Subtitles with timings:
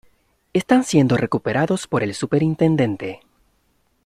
[0.53, 3.19] Están siendo recuperados por el Superintendente.